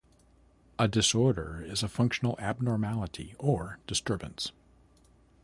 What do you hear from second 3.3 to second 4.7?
or disturbance.